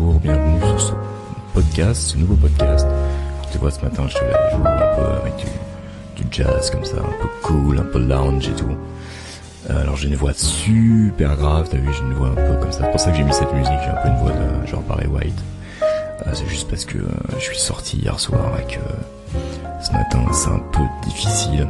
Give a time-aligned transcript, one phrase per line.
[0.00, 0.92] Bienvenue sur ce
[1.52, 2.86] podcast, ce nouveau podcast.
[3.52, 6.96] Tu vois, ce matin, je te joue un peu avec du, du jazz comme ça,
[6.96, 8.74] un peu cool, un peu lounge et tout.
[9.68, 12.72] Euh, alors j'ai une voix super grave, t'as vu, j'ai une voix un peu comme
[12.72, 12.84] ça.
[12.84, 14.80] C'est pour ça que j'ai mis cette musique, j'ai un peu une voix de genre
[14.82, 15.38] Barry White.
[15.82, 18.80] Euh, c'est juste parce que euh, je suis sorti hier soir et que
[19.84, 21.68] ce matin c'est un peu difficile.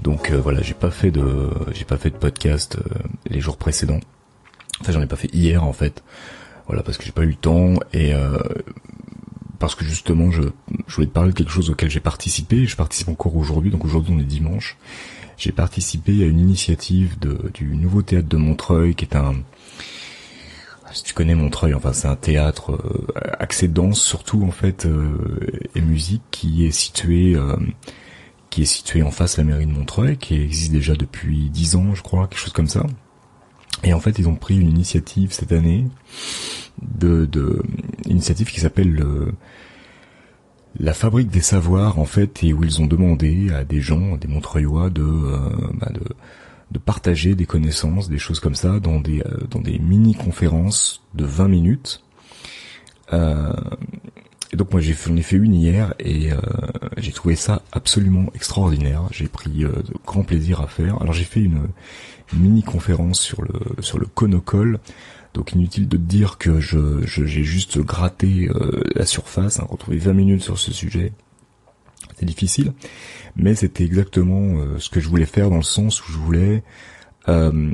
[0.00, 2.78] donc voilà, j'ai pas fait de, j'ai pas fait de podcast
[3.28, 4.00] les jours précédents.
[4.80, 6.04] Enfin, j'en ai pas fait hier en fait.
[6.66, 8.12] Voilà, parce que j'ai pas eu le temps et
[9.58, 10.42] parce que justement, je,
[10.86, 12.66] je voulais te parler de quelque chose auquel j'ai participé.
[12.66, 14.78] Je participe encore aujourd'hui, donc aujourd'hui on est dimanche
[15.36, 19.34] j'ai participé à une initiative de, du nouveau théâtre de Montreuil, qui est un,
[20.92, 23.06] si tu connais Montreuil, enfin c'est un théâtre euh,
[23.38, 25.18] axé danse surtout en fait euh,
[25.74, 27.56] et musique qui est situé euh,
[28.50, 31.74] qui est situé en face de la mairie de Montreuil, qui existe déjà depuis dix
[31.74, 32.86] ans, je crois, quelque chose comme ça.
[33.82, 35.86] Et en fait, ils ont pris une initiative cette année
[36.82, 37.62] de, de
[38.06, 39.32] initiative qui s'appelle le
[40.80, 44.26] la fabrique des savoirs en fait et où ils ont demandé à des gens, des
[44.26, 45.38] Montreuillois de, euh,
[45.74, 46.02] bah, de,
[46.72, 51.02] de partager des connaissances, des choses comme ça dans des euh, dans des mini conférences
[51.14, 52.02] de 20 minutes.
[53.12, 53.52] Euh,
[54.54, 56.36] et donc moi j'ai ai fait une hier et euh,
[56.96, 59.02] j'ai trouvé ça absolument extraordinaire.
[59.10, 59.72] J'ai pris de
[60.06, 61.02] grand plaisir à faire.
[61.02, 61.66] Alors j'ai fait une,
[62.32, 64.78] mini conférence sur le sur le conocole
[65.34, 70.12] donc inutile de dire que je j'ai juste gratté euh, la surface, hein, retrouver 20
[70.12, 71.12] minutes sur ce sujet.
[72.16, 72.72] C'est difficile,
[73.34, 76.62] mais c'était exactement euh, ce que je voulais faire dans le sens où je voulais
[77.28, 77.72] euh,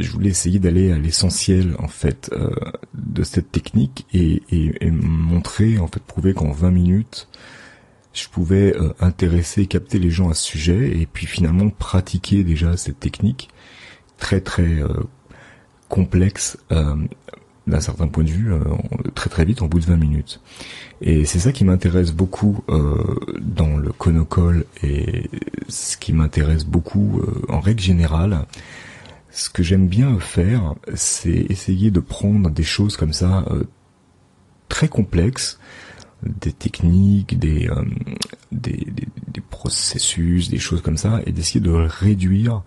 [0.00, 2.30] je voulais essayer d'aller à l'essentiel en fait
[2.94, 7.28] de cette technique et, et, montrer en fait prouver qu'en 20 minutes
[8.12, 12.98] je pouvais intéresser capter les gens à ce sujet et puis finalement pratiquer déjà cette
[12.98, 13.50] technique
[14.18, 14.88] très très euh,
[15.88, 16.96] complexe euh,
[17.66, 18.60] d'un certain point de vue euh,
[19.14, 20.40] très très vite en bout de 20 minutes.
[21.00, 22.62] Et c'est ça qui m'intéresse beaucoup
[23.40, 25.28] dans le conocole et
[25.68, 28.46] ce qui m'intéresse beaucoup en règle générale.
[29.36, 33.44] Ce que j'aime bien faire, c'est essayer de prendre des choses comme ça
[34.68, 35.58] très complexes,
[36.22, 37.68] des techniques, des,
[38.52, 38.86] des,
[39.32, 42.62] des, processus, des choses comme ça, et d'essayer de réduire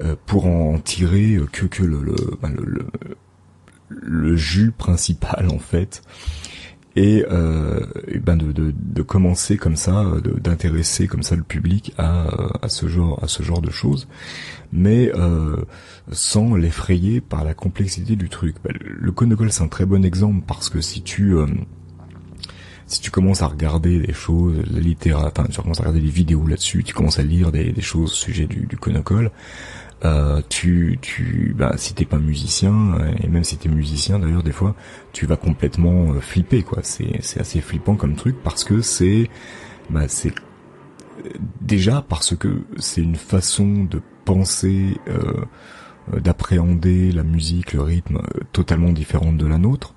[0.00, 2.86] euh, pour en tirer que que le le, ben, le,
[3.90, 6.02] le, jus principal en fait
[6.96, 7.86] et, euh,
[8.24, 10.04] ben de, de, de, commencer comme ça
[10.42, 12.26] d'intéresser comme ça le public à,
[12.62, 14.08] à ce genre à ce genre de choses
[14.72, 15.56] mais euh,
[16.10, 18.56] sans l'effrayer par la complexité du truc.
[18.64, 21.46] Ben, le Conocol c'est un très bon exemple parce que si tu euh,
[22.86, 26.44] si tu commences à regarder des choses, la littérature, tu commences à regarder des vidéos
[26.44, 29.30] là-dessus, tu commences à lire des, des choses au sujet du, du conocole,
[30.04, 34.52] euh, tu, tu, bah, si t'es pas musicien, et même si t'es musicien d'ailleurs des
[34.52, 34.74] fois,
[35.12, 36.78] tu vas complètement euh, flipper quoi.
[36.82, 39.28] C'est, c'est assez flippant comme truc parce que c'est,
[39.90, 40.32] bah, c'est
[41.60, 45.44] déjà parce que c'est une façon de penser, euh,
[46.18, 48.22] d'appréhender la musique, le rythme
[48.52, 49.94] totalement différente de la nôtre.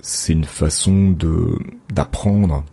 [0.00, 1.58] c'est une façon de
[1.88, 2.64] d'apprendre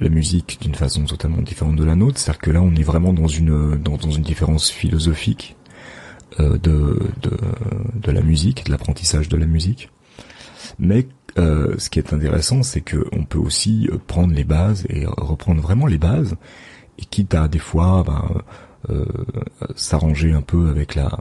[0.00, 2.18] la musique d'une façon totalement différente de la nôtre.
[2.18, 5.56] C'est-à-dire que là, on est vraiment dans une dans, une différence philosophique
[6.38, 7.36] euh, de, de,
[7.94, 9.90] de la musique, de l'apprentissage de la musique.
[10.78, 11.06] Mais
[11.38, 15.06] euh, ce qui est intéressant, c'est que on peut aussi euh, prendre les bases et
[15.06, 16.36] reprendre vraiment les bases,
[16.98, 18.42] et quitte à des fois ben,
[18.90, 19.04] euh,
[19.76, 21.20] s'arranger un peu avec la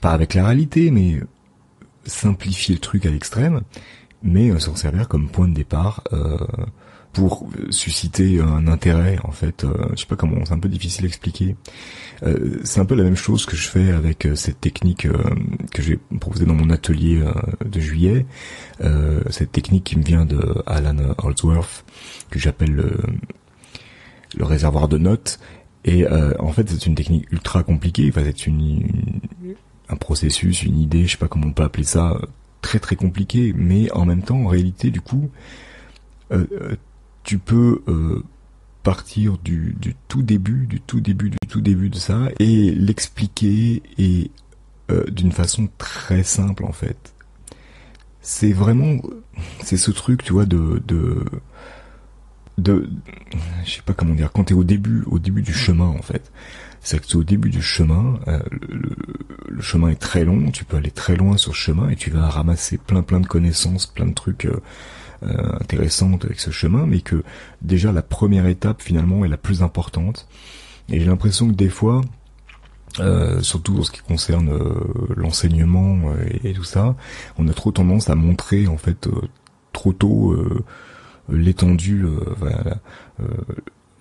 [0.00, 1.20] pas avec la réalité, mais
[2.04, 3.62] simplifier le truc à l'extrême,
[4.22, 6.02] mais s'en servir comme point de départ
[7.14, 9.64] pour susciter un intérêt en fait.
[9.64, 11.56] Euh, je sais pas comment, c'est un peu difficile à expliquer.
[12.24, 15.08] Euh, c'est un peu la même chose que je fais avec euh, cette technique
[15.72, 17.22] que j'ai proposée dans mon atelier
[17.64, 18.26] de juillet.
[19.30, 21.84] cette technique qui me vient de Alan Holdsworth,
[22.30, 22.98] que j'appelle le,
[24.36, 25.38] le réservoir de notes.
[25.84, 28.08] Et en fait, c'est une technique ultra compliquée.
[28.08, 28.88] Enfin, c'est une,
[29.88, 32.18] un processus, une idée, je sais pas comment on peut appeler ça,
[32.62, 33.52] très très compliqué.
[33.56, 35.30] Mais en même temps, en réalité, du coup,
[37.24, 38.22] tu peux euh,
[38.82, 39.76] partir du,
[40.08, 44.30] tout début, du tout début, du tout début de ça et l'expliquer et
[44.90, 47.14] euh, d'une façon très simple en fait.
[48.20, 48.96] C'est vraiment,
[49.62, 51.24] c'est ce truc, tu vois, de, de,
[52.58, 52.88] de,
[53.64, 56.30] je sais pas comment dire, quand t'es au début, au début du chemin en fait.
[56.80, 58.38] C'est que au début du chemin, euh,
[59.48, 62.10] le, chemin est très long, tu peux aller très loin sur ce chemin et tu
[62.10, 64.46] vas ramasser plein plein de connaissances, plein de trucs
[65.22, 67.22] intéressante avec ce chemin, mais que
[67.62, 70.28] déjà la première étape finalement est la plus importante.
[70.90, 72.02] Et j'ai l'impression que des fois,
[73.00, 74.50] euh, surtout en ce qui concerne
[75.16, 76.12] l'enseignement
[76.42, 76.94] et, tout ça,
[77.38, 79.08] on a trop tendance à montrer en fait
[79.72, 80.36] trop tôt
[81.28, 82.04] l'étendue,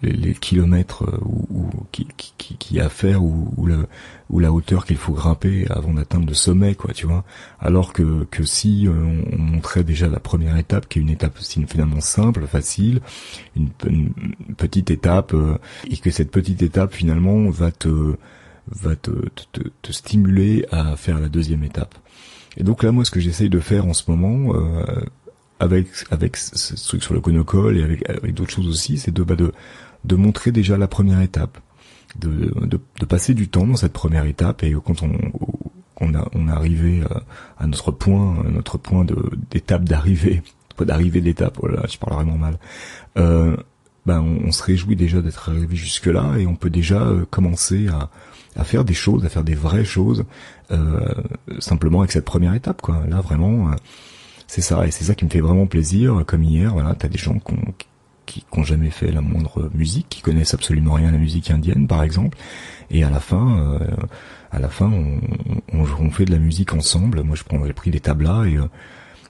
[0.04, 3.88] les, kilomètres euh, ou, qui, qui, qui, a à faire ou, ou, le,
[4.30, 7.24] ou la hauteur qu'il faut grimper avant d'atteindre le sommet, quoi, tu vois.
[7.60, 8.92] Alors que, que si euh,
[9.32, 13.02] on, montrait déjà la première étape, qui est une étape finalement simple, facile,
[13.56, 13.70] une,
[14.58, 15.58] petite étape, euh,
[15.90, 18.16] et que cette petite étape finalement va te
[18.72, 19.12] va te,
[19.52, 21.96] te, te, stimuler à faire la deuxième étape.
[22.56, 24.54] Et donc là, moi, ce que j'essaye de faire en ce moment,
[25.60, 29.24] avec avec ce truc sur le conocole et avec, avec d'autres choses aussi, c'est de
[29.24, 29.52] bah, de
[30.06, 31.60] de montrer déjà la première étape,
[32.20, 35.12] de, de, passer du temps dans cette première étape et quand on
[36.00, 37.20] on a on est arrivé euh,
[37.58, 39.16] à notre point, à notre point de
[39.52, 40.42] d'étape d'arrivée,
[40.80, 42.58] d'arrivée d'étape, voilà, je parle vraiment mal.
[43.18, 43.56] Euh,
[44.06, 47.88] ben on, se réjouit déjà d'être arrivé jusque là et on peut déjà euh, commencer
[47.88, 48.10] à
[48.56, 50.26] à faire des choses, à faire des vraies choses,
[50.72, 51.14] euh,
[51.58, 53.02] simplement avec cette première étape, quoi.
[53.10, 53.72] Là, vraiment,
[54.46, 56.24] c'est ça, et c'est ça qui me fait vraiment plaisir.
[56.28, 57.74] Comme hier, voilà, t'as des gens qui ont,
[58.42, 61.88] qui n'ont jamais fait la moindre musique, qui connaissent absolument rien à la musique indienne,
[61.88, 62.38] par exemple.
[62.90, 63.80] Et à la fin, euh,
[64.52, 65.20] à la fin, on,
[65.74, 67.22] on, fait de la musique ensemble.
[67.24, 68.68] Moi, je prends, j'ai pris des tablas et euh,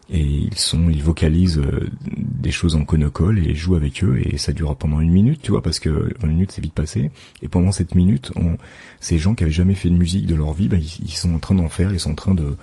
[0.10, 4.38] et ils sont, ils vocalisent euh, des choses en conocole et jouent avec eux et
[4.38, 7.10] ça dure pendant une minute, tu vois, parce que une minute c'est vite passé.
[7.42, 8.58] Et pendant cette minute, on,
[9.00, 11.34] ces gens qui avaient jamais fait de musique de leur vie, bah, ils, ils sont
[11.34, 12.58] en train d'en faire, ils sont en train de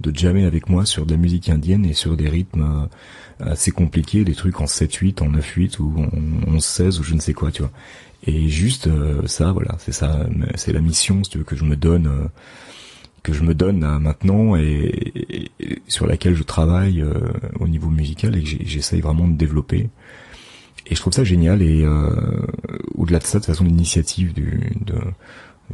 [0.00, 2.88] de jammer avec moi sur de la musique indienne et sur des rythmes
[3.40, 7.20] euh, assez compliqués, des trucs en 7-8, en 9-8 ou en 11-16 ou je ne
[7.20, 7.70] sais quoi, tu vois.
[8.26, 11.64] Et juste euh, ça, voilà, c'est ça, c'est la mission si tu veux, que je
[11.64, 12.28] me donne, euh,
[13.22, 15.50] que je me donne maintenant et,
[15.88, 17.04] sur laquelle je travaille
[17.58, 19.90] au niveau musical et que j'essaye vraiment de développer.
[20.86, 21.86] Et je trouve ça génial et
[22.94, 24.94] au-delà de ça, de façon, l'initiative du, de,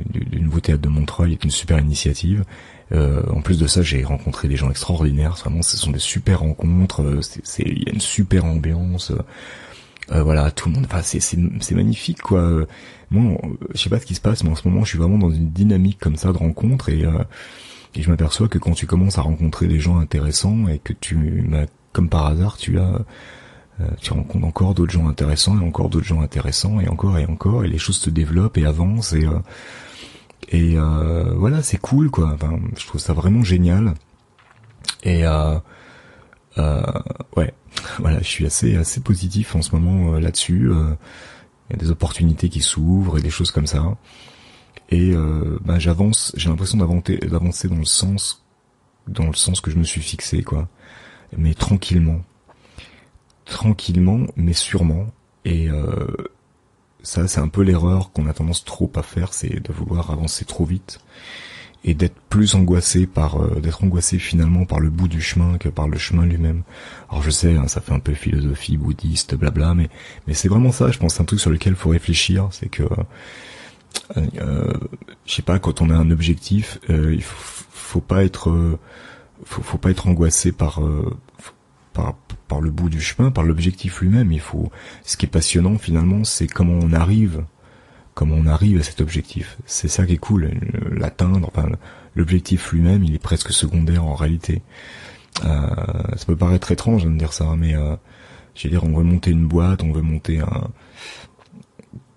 [0.04, 2.44] du, nouveau théâtre de Montreuil est une super initiative
[2.93, 5.34] euh, en plus de ça, j'ai rencontré des gens extraordinaires.
[5.34, 7.02] Vraiment, ce sont des super rencontres.
[7.02, 9.12] Euh, c'est, il y a une super ambiance.
[10.12, 10.87] Euh, voilà, tout le monde.
[10.87, 12.64] Enfin, c'est, c'est, magnifique, quoi.
[13.10, 13.40] Moi,
[13.75, 15.31] je sais pas ce qui se passe, mais en ce moment, je suis vraiment dans
[15.31, 17.02] une dynamique comme ça de rencontres et,
[17.94, 21.44] et je m'aperçois que quand tu commences à rencontrer des gens intéressants et que tu,
[21.49, 23.04] bah, comme par hasard, tu as
[24.00, 27.64] tu rencontres encore d'autres gens intéressants et encore d'autres gens intéressants et encore et encore
[27.64, 29.26] et les choses se développent et avancent et
[30.49, 32.32] et euh, voilà, c'est cool quoi.
[32.34, 33.94] Enfin, je trouve ça vraiment génial.
[35.02, 35.58] Et euh,
[36.58, 36.82] euh,
[37.37, 37.52] ouais,
[37.99, 40.70] voilà, je suis assez assez positif en ce moment euh, là-dessus.
[40.70, 40.94] Euh.
[41.69, 43.96] Il y a des opportunités qui s'ouvrent et des choses comme ça.
[44.90, 45.12] Et
[45.64, 48.46] ben j'avance, j'ai l'impression d'avancer d'avancer dans le sens
[49.08, 50.69] dans le sens que je me suis fixé quoi.
[51.37, 52.20] Mais tranquillement,
[53.46, 55.06] tranquillement, mais sûrement.
[55.44, 55.69] Et
[57.02, 60.44] ça, c'est un peu l'erreur qu'on a tendance trop à faire, c'est de vouloir avancer
[60.44, 61.00] trop vite
[61.87, 65.68] et d'être plus angoissé par euh, d'être angoissé finalement par le bout du chemin que
[65.68, 66.62] par le chemin lui-même.
[67.09, 69.88] Alors je sais, hein, ça fait un peu philosophie bouddhiste, blabla, mais
[70.26, 70.90] mais c'est vraiment ça.
[70.90, 72.82] Je pense c'est un truc sur lequel faut réfléchir, c'est que
[74.16, 74.73] euh, euh,
[75.26, 78.78] je sais pas quand on a un objectif, euh, il faut, pas être
[79.44, 80.80] faut, faut pas être angoissé par
[82.48, 84.32] par, le bout du chemin, par l'objectif lui-même.
[84.32, 84.70] Il faut,
[85.04, 87.44] ce qui est passionnant finalement, c'est comment on arrive,
[88.14, 89.56] comment on arrive à cet objectif.
[89.66, 90.50] C'est ça qui est cool,
[90.90, 91.50] l'atteindre.
[91.54, 91.68] Enfin,
[92.14, 94.62] l'objectif lui-même, il est presque secondaire en réalité.
[95.44, 95.66] Euh,
[96.16, 97.96] ça peut paraître étrange de dire ça, mais euh,
[98.54, 100.70] dire, on veut monter une boîte, on veut monter un,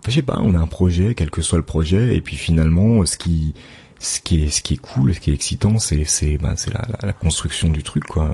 [0.07, 3.05] je sais pas, on a un projet, quel que soit le projet, et puis finalement,
[3.05, 3.53] ce qui,
[3.99, 6.73] ce qui est, ce qui est cool, ce qui est excitant, c'est, c'est, ben, c'est
[6.73, 8.31] la, la, construction du truc, quoi.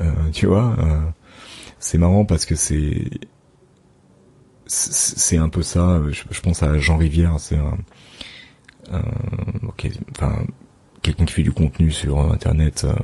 [0.00, 1.00] Euh, tu vois, euh,
[1.78, 3.08] c'est marrant parce que c'est
[4.66, 6.02] c'est un peu ça.
[6.10, 7.76] Je, pense à Jean Rivière, c'est un,
[10.10, 10.44] enfin
[11.02, 12.84] quelqu'un qui fait du contenu sur Internet.
[12.84, 12.94] Euh,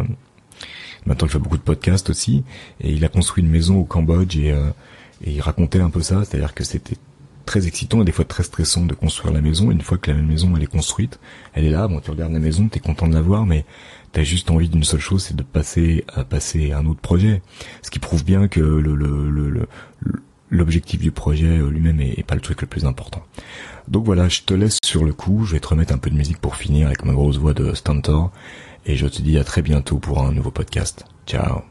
[1.07, 2.45] maintenant, il fait beaucoup de podcasts aussi,
[2.81, 4.49] et il a construit une maison au Cambodge et,
[5.23, 6.97] et il racontait un peu ça, c'est-à-dire que c'était
[7.51, 9.73] très excitant et des fois très stressant de construire la maison.
[9.73, 11.19] Une fois que la maison elle est construite,
[11.53, 13.65] elle est là, bon tu regardes la maison, t'es content de la voir, mais
[14.13, 17.43] t'as juste envie d'une seule chose, c'est de passer à passer à un autre projet.
[17.83, 19.69] Ce qui prouve bien que le, le,
[20.49, 23.25] l'objectif du projet lui-même est, pas le truc le plus important.
[23.89, 26.17] Donc voilà, je te laisse sur le coup, je vais te remettre un peu de
[26.17, 28.31] musique pour finir avec ma grosse voix de Stantor,
[28.87, 31.05] et je te dis à très bientôt pour un nouveau podcast.
[31.27, 31.63] Ciao